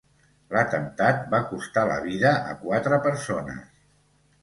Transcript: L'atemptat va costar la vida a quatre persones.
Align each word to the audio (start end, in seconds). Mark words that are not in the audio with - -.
L'atemptat 0.55 1.21
va 1.35 1.43
costar 1.51 1.85
la 1.91 2.01
vida 2.09 2.35
a 2.55 2.59
quatre 2.65 3.03
persones. 3.09 3.65